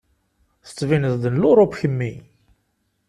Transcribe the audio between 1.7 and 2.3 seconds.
kemmi.